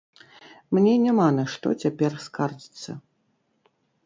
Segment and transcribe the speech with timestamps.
[0.77, 2.97] Мне няма на што цяпер скардзіцца.